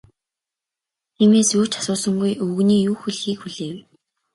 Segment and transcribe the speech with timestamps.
[1.15, 3.77] Тиймээс юу ч асуусангүй, өвгөний юу хэлэхийг хүлээв.